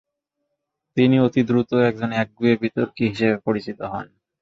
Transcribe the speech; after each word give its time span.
তিনি 0.97 1.15
অতি 1.19 1.41
দ্রুত 1.47 1.71
একজন 1.89 2.09
একগুঁয়ে 2.21 2.55
বিতর্কী 2.63 3.03
হিসেবে 3.11 3.35
পরিচিত 3.45 3.79
হন। 3.91 4.07